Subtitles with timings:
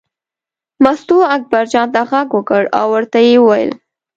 [0.83, 3.71] مستو اکبرجان ته غږ وکړ او ورته یې وویل.